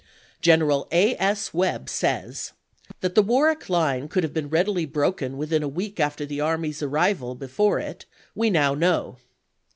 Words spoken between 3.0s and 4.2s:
"That the Warwick line